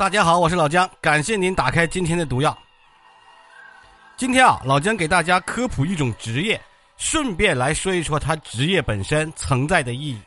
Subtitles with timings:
[0.00, 2.56] 大家好，我是老姜，感谢您打开今天的毒药。
[4.16, 6.58] 今天啊，老姜给大家科普一种职业，
[6.96, 10.18] 顺便来说一说它职业本身存在的意义。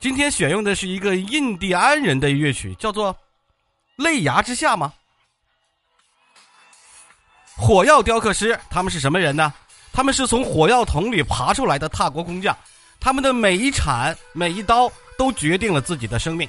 [0.00, 3.12] 今天选用的是一个印第安人的乐曲，叫做
[3.96, 4.90] 《泪崖之下》吗？
[7.54, 9.52] 火药雕刻师，他们是什么人呢？
[9.92, 12.56] 他们是从火药桶里爬出来的踏国工匠，
[13.04, 16.48] 他们的每一铲、每一刀都决定了自己的生命。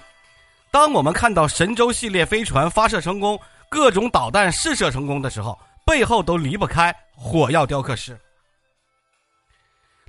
[0.71, 3.37] 当我们看到神舟系列飞船发射成功，
[3.67, 8.17] 各种导弹试射成功的时候，背后都离不开火药雕刻师。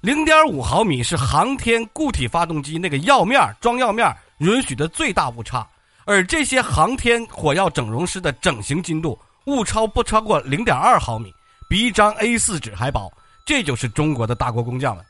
[0.03, 5.69] 零点五毫米是航天固体发动机那个药面装药面允许的最大误差，
[6.05, 9.19] 而这些航天火药整容师的整形精度。
[9.47, 11.35] 误超不超过零点二毫米，
[11.69, 13.13] 比一张 A 四纸还薄，
[13.45, 15.03] 这就是中国的大国工匠了。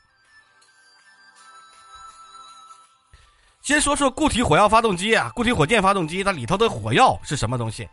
[3.67, 7.85] 先说说固体火药发动机啊，固体火箭发动机它里头的火药是什么东西？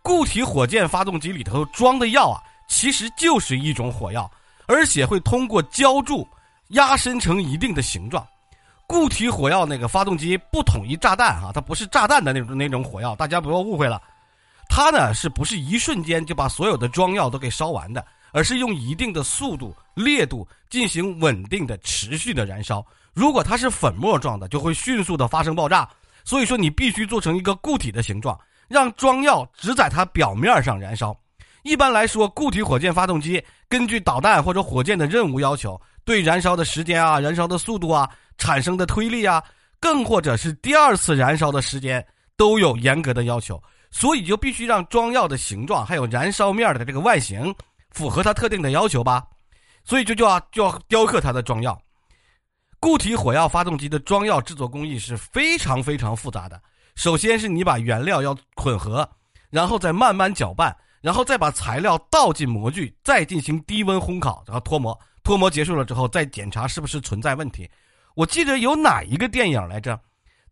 [0.00, 2.38] 固体火箭发动机里头装的药啊，
[2.68, 4.30] 其实就是一种火药，
[4.66, 6.24] 而且会通过浇筑
[6.68, 8.24] 压伸成一定的形状。
[8.86, 14.00] 固体火药那个发动机不统一炸弹哈，它不是炸弹的那种那种火药，大家不要误会了。
[14.68, 18.06] 它呢是不是一瞬间就把所有的装药都给烧完的？
[18.30, 22.86] 而是用一定的速度、烈度进行稳定的、持续的燃烧。
[23.18, 25.88] 如果它是粉末状的，就会迅速的发生爆炸。
[26.24, 28.38] 所以说，你必须做成一个固体的形状，
[28.68, 31.18] 让装药只在它表面上燃烧。
[31.64, 39.42] 一般来说，固体火箭发动机根据导弹或者火箭的任务要求，对燃烧的时间啊、燃烧的速度啊、产生的推力啊，
[39.80, 43.60] 更或者是第二次燃烧的时间，都有严格的要求。
[43.90, 47.52] 所以就必须让装药的形状还有燃烧面的这个外形
[47.90, 49.24] 符合它特定的要求吧，
[49.82, 51.76] 所以就就要就要雕刻它的装药。
[52.80, 56.60] 固体火药发动机的装药制作工艺是非常非常复杂的。
[56.94, 59.08] 首先是你把原料要混合，
[59.50, 64.98] 然后再慢慢搅拌，然后再把材料倒进模具，再进行低温烘烤，然后脱模。
[65.22, 67.68] 脱模结束了之后，再检查是不是存在问题。
[68.14, 70.00] 我记得有哪一个电影来着？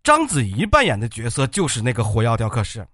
[0.04, 2.86] 章子怡扮演的角色就是那个火药雕刻师。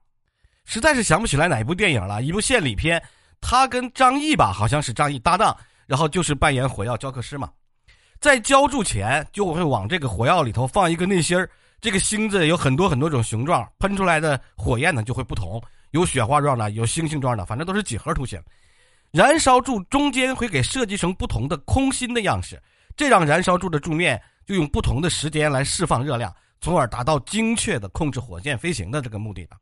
[0.64, 3.02] 实在是想不起来哪一部电影了，一部献礼片，
[3.40, 5.54] 他跟张译吧，好像是张译搭档，
[5.86, 7.50] 然后就是扮演火药雕刻师嘛，
[8.22, 11.50] 在浇筑前就会往这个火药里头放一个内芯儿，
[11.80, 15.60] 这个芯子有很多很多种形状，喷出来的火焰呢就会不同，
[15.90, 18.40] 有雪花状的，有星星状的，反正都是几何图形。
[19.10, 22.62] 燃烧柱中间会给设计成不同的空心的样式，
[22.96, 29.56] 这让燃烧柱的柱面就用不同的时间来释放热量，从而达到精确的控制火箭飞行的这个目的了。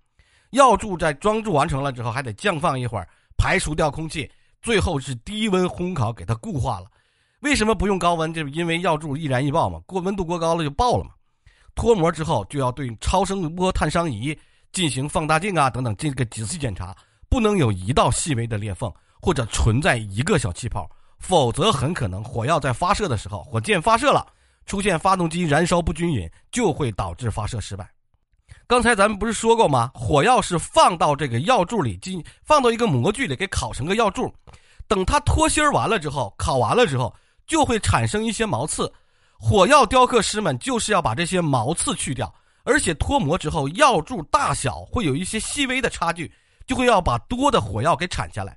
[0.51, 6.85] 药柱在装筑完成了之后，还得降放一会儿，排除掉空气，最后是低温烘烤给它固化了。
[7.41, 8.33] 为什么不用高温？
[8.33, 11.11] 就是因为药柱易燃易爆嘛，过温度过高了就爆了嘛。
[11.75, 14.37] 脱模之后就要对超声波探伤仪
[14.73, 16.95] 进行放大镜啊等等这个仔细检查，
[17.29, 24.27] 不能有一道细微的裂缝或者存在一个小气泡，否则很可能火药在发射的时候，火箭发射了，
[24.67, 27.89] 出现发动机燃烧不均匀，就会导致发射失败。
[28.67, 29.91] 刚才咱们不是说过吗？
[29.95, 34.33] 火药是放到这个药柱里进，放到一个模具里给烤成个药柱，
[34.87, 37.15] 等它脱芯儿完了之后，烤完了之后
[37.51, 38.91] 就会产生一些毛刺。
[39.37, 46.33] 火药雕刻师们就是要把这些毛刺去掉，而且脱模之后药柱大小会有一些细微的差距，
[46.65, 48.57] 就会要把多的火药给铲下来。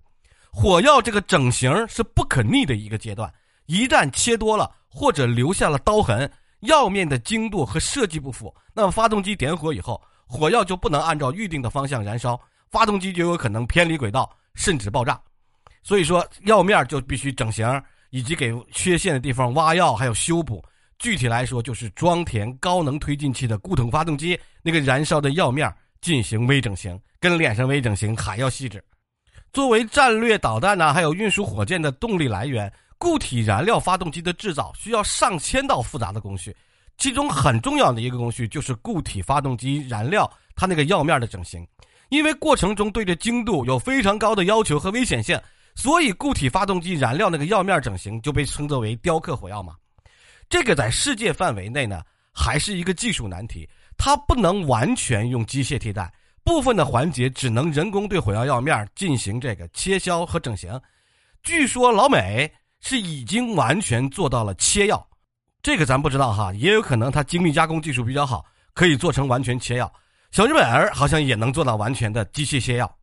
[0.52, 3.34] 火药这个整形是不可逆的一个阶段，
[3.66, 6.32] 一旦切多了或者留下了刀痕。
[6.60, 12.40] 药面的精度和设计不符，那么发动机点火以后，火药就不能按照预定的方向燃烧，
[12.70, 15.20] 发动机就有可能偏离轨道，甚至爆炸。
[15.82, 17.68] 所以说，药面就必须整形，
[18.14, 20.64] 以及给缺陷的地方挖药，还有修补。
[21.00, 28.82] 具体来说，就是装填高能推进器的固统发动机那个燃烧的药面进行微整形，跟脸上微整形还要细致。
[29.52, 32.72] 作为战略导弹呢，还有运输火箭的动力来源。
[33.00, 36.56] 固体燃料发动机的制造需要上千道复杂的工序，
[36.98, 41.68] 其中很重要的一个工序就是固体发动机燃料它那个药面的整形。
[42.08, 45.38] 因为过程中对这精度有非常高的要求和危险性，
[45.76, 49.76] 所以固体发动机燃料那个药面整形就被称作为雕刻火药嘛。
[50.50, 53.68] 这个在世界范围内呢，还是一个技术难题，
[53.98, 56.12] 它不能完全用机械替代，
[56.44, 60.80] 部分的环节只能人工对火药药面进行这个切削和整形。
[61.42, 62.52] 据说老美。
[62.86, 65.08] 是已经完全做到了切药，
[65.62, 68.44] 这个咱不知道哈，也有可能它精密加工技术比较好，
[68.74, 69.90] 可以做成完全切药。
[70.32, 72.98] 小日本儿好像也能做到完全的机械切药。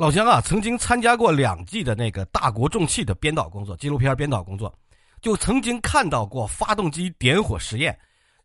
[0.00, 4.74] 老乡啊，曾经参加过两季的那个大国重器的编导工作，纪录片编导工作，
[5.20, 7.94] 就曾经看到过发动机点火实验。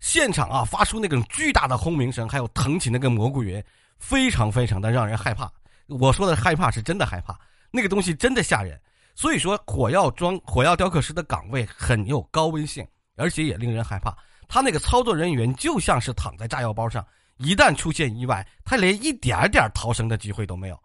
[0.02, 3.64] 现场啊发出那种巨大的轰鸣声，还有腾起那个蘑菇云，
[4.00, 5.50] 非常非常的让人害怕。
[5.88, 7.40] 我说的害怕是真的害怕，
[7.72, 8.78] 那个东西真的吓人。
[9.16, 12.86] 所以说，火药装火药雕刻师的岗位很有高危性，
[13.16, 14.14] 而且也令人害怕。
[14.50, 17.08] 他那个操作人员就像是躺在炸药包上，
[17.38, 20.78] 一旦出现意外，他连一点点逃生的机会都没有。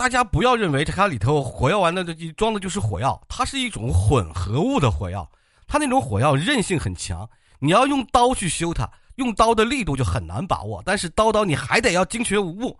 [0.00, 2.02] 大家不要认为它里头火药丸的
[2.34, 5.30] 装的就是火药，它是一种混合物的火药。
[5.66, 10.82] 它那种火药韧性很强，你要用刀去修它，用刀的力度就很难把握。
[10.86, 12.74] 但是刀刀你还得要精确无误，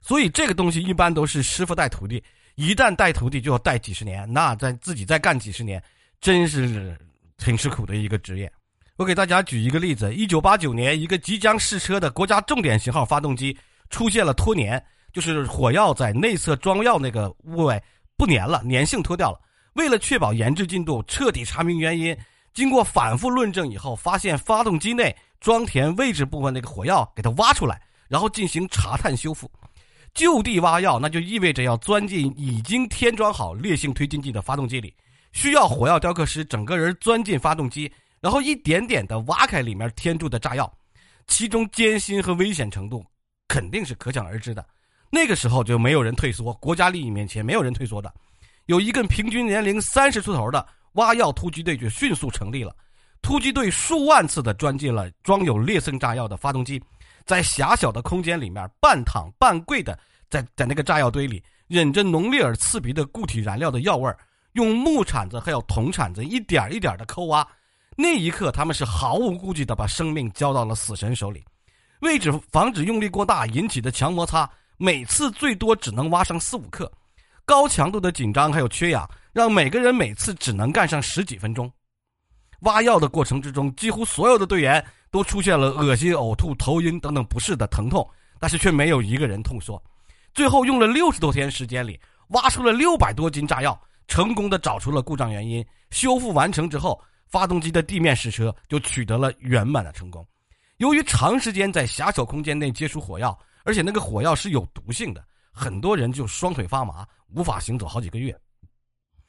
[0.00, 2.24] 所以这个东西一般都是师傅带徒弟，
[2.54, 5.82] 一旦带徒弟就要带几十年，那再自己再干几十年，
[6.22, 6.98] 真是
[7.36, 8.50] 挺吃苦的一个职业。
[8.96, 13.54] 我给大家举一个例子：一九八九年，一个即将试车的国家重点型号发动机
[13.90, 14.82] 出现了脱年。
[15.12, 17.82] 就是火药在内侧装药那个部位
[18.16, 19.40] 不粘了，粘性脱掉了。
[19.74, 22.16] 为了确保研制进度，彻底查明原因，
[22.52, 29.50] 经过反复论证以后，发现发动机内装填位置部分那个火药给它挖出来，然后进行查探修复。
[30.14, 34.94] 就地挖药，那就意味着要钻进已经添装好烈性推进剂的发动机里，
[35.32, 40.70] 需要火药雕刻师整个人钻进发动机，然后一点点的挖开里面填住的炸药，
[41.26, 43.02] 其中艰辛和危险程度
[43.48, 44.62] 肯定是可想而知的。
[45.14, 48.10] 那个时候就没有人退缩，国家利益面前没有人退缩的。
[48.64, 52.74] 有一个平均年龄三十出头的挖药突击队就迅速成立了。
[53.20, 56.82] 突击队数万次的钻进了装有烈性炸药的发动机，
[57.26, 59.98] 在狭小的空间里面半躺半跪的
[60.30, 64.18] 在在那个炸药堆里，忍着浓烈而刺鼻的固体燃料的药味儿，
[64.54, 67.46] 用木铲子还有铜铲子一点一点的抠挖。
[67.98, 71.44] 那一刻，他们是毫无顾忌的把生命交到了死神手里。
[72.00, 74.48] 为止防止用力过大引起的强摩擦。
[74.82, 76.90] 每次最多只能挖上四五克，
[77.44, 81.72] 高强度的紧张还有缺氧，让每个人每次只能干上十几分钟。
[82.62, 88.04] 挖药的过程之中，几乎所有的队员都出现了恶心、呕吐、头晕等等不适的疼痛，
[88.40, 89.80] 但是却没有一个人痛说。
[90.34, 91.96] 最后用了六十多天时间里，
[92.30, 95.64] 挖出了六百多斤炸药，成功的找出了故障原因。
[95.90, 100.26] 修复完成之后，发动机的地面试车就取得了圆满的成功。
[100.78, 103.38] 由于长时间在狭小空间内接触火药。
[103.64, 108.36] 而且那个火药是有毒性的，很多人就双腿发麻，无法行走好几个月。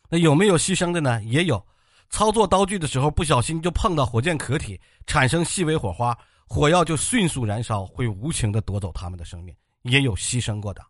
[0.09, 1.23] 那有没有牺牲的呢？
[1.23, 1.63] 也有，
[2.09, 9.55] 操作刀具的时候不小心就碰到火箭壳体，产生细微火花，火药就迅速燃烧，会无情的夺走他们的生命。
[9.83, 10.81] 也有牺牲过的，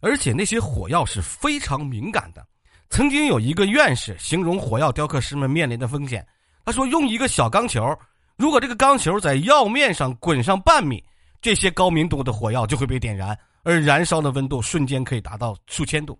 [0.00, 2.46] 而且那些火药是非常敏感的。
[2.90, 6.26] 曾经有一个院士形容火药雕刻师们面临的风险，
[6.64, 7.96] 他说：“用一个小钢球，
[8.36, 11.02] 如果这个钢球在药面上滚上半米。”
[11.40, 16.18] 这些高明度的火药就会被点燃，而燃烧的温度瞬间可以达到数千度。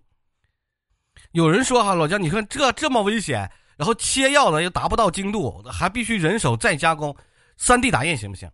[1.31, 7.15] 有人说：“哈，老姜，你看这这么危险，然后切药呢又达不到精度，还必须人手再加工，
[7.57, 8.49] 三 D 打印行不行？”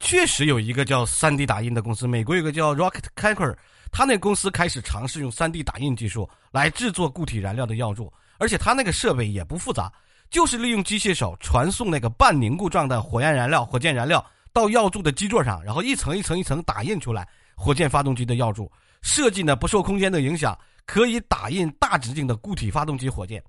[0.00, 3.56] 确实有一个叫三 D 打印的公司，美国有个叫 RocketCanker，
[3.90, 9.92] 他那公司开始尝试用三 D 打印技术来制作固体燃料的药柱，而且他那个设备也不复杂，
[10.30, 14.24] 就是利用机械手传送那个半凝固状的火焰燃料、火箭燃料。
[14.52, 18.70] 到药柱的基座上，然后一层一层一层打印出来火箭发动机的药柱。
[19.02, 23.42] 设计呢不受空间的影响，可以打印大直径的固体发动机火箭。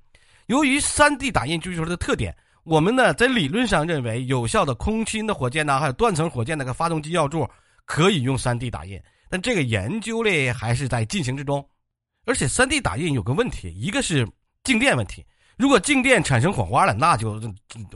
[0.45, 7.49] 由于 3D 打印技术的特点，我们呢在理论上认为有效的空心的火箭呢，还有断层火箭那个发动机药柱
[7.85, 9.01] 可以用 3D 打印。
[9.29, 11.67] 但这个研究嘞还是在进行之中。
[12.25, 14.27] 而且 3D 打印有个问题，一个是
[14.63, 15.25] 静电问题，
[15.57, 17.41] 如果静电产生火花了，那就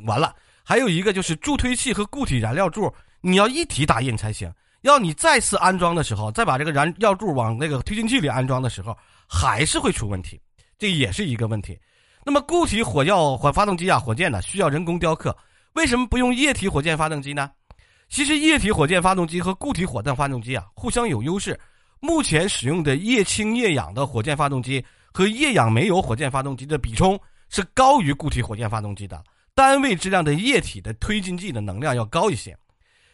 [0.06, 0.36] 完了。
[0.64, 4.52] 还有一个就是助推器和固体燃料柱，你要一体打印才行。
[4.82, 10.42] 要你再次安装的时候，再把这个燃料柱往那个推进器里安装的时候，还是会出问题，
[10.78, 11.78] 这也是一个问题。
[12.26, 15.36] 那么固体火药火发动机啊，火箭呢需要人工雕刻，
[15.74, 17.50] 为什么不用液体火箭发动机呢？
[18.10, 21.60] 其实液体火箭发动机和固体火箭发动机啊互相有优势。
[22.00, 29.24] 目前使用的液氢液氧的火箭发动机和液氧煤油火箭发动机的比冲是高于固体火箭发动机的。
[29.56, 32.58] 单位质量的液体的推进剂的能量要高一些，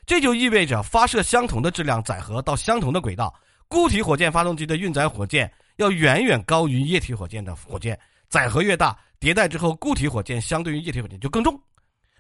[0.06, 3.34] 这就意味着发射相同的质量载荷到相同的轨道，
[3.68, 11.60] 固体火箭发动机的运载火箭要远远高于液体火箭的火箭，载荷越大，迭代之后固体火箭相对于液体火箭就更重。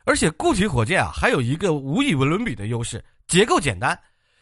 [0.03, 3.97] 而且固体火箭啊还有一个无以伦比的优势，结构简单。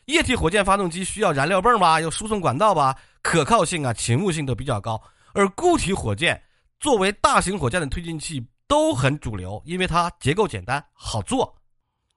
[0.05, 5.01] 液体火箭发动机需要燃料泵吧，要输送管道吧，可靠性啊、勤务性都比较高，
[5.33, 6.41] 而固体火箭
[6.79, 8.43] 作为大型火箭的推进器。
[8.67, 11.55] 都很主流，因为它结构简单，好做。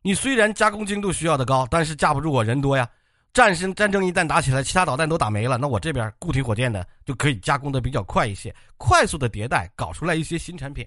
[0.03, 2.89] 你虽然加工精度需要的高，但是架不住我人多呀。
[3.33, 10.85] 战争战争一旦打起来，其他导弹都打没了，那我这边固体火箭呢就可以加工的比较快一些，快速的迭代，搞出来一些新产品。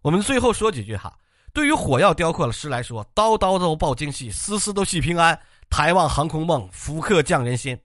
[0.00, 1.14] 我们最后说几句哈，
[1.52, 5.38] 对于火药雕刻师来说，刀刀都爆精细，丝丝都系平安。
[5.68, 7.78] 抬望航空梦，福克匠人心。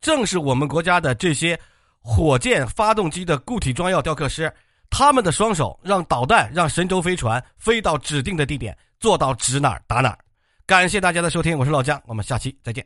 [0.00, 1.58] 正是我们国家的这些
[2.00, 4.52] 火箭发动机的固体装药雕刻师，
[4.90, 10.18] 他们的双手让导弹、让神舟飞船飞到指定的地点，做到指哪儿打哪儿。
[10.66, 12.84] 感谢大家的收听，我是老姜，我们下期再见。